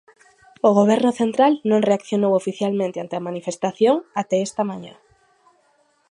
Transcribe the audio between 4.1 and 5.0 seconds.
até esta mañá.